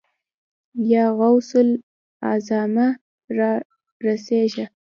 [0.91, 2.87] يا غوث الاعظمه!
[3.37, 3.51] را
[4.05, 4.65] رسېږه.